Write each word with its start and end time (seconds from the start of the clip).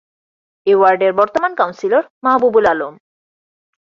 এ 0.67 0.73
ওয়ার্ডের 0.77 1.11
বর্তমান 1.19 1.51
কাউন্সিলর 1.55 2.03
মাহবুবুল 2.23 2.65
আলম। 2.65 2.93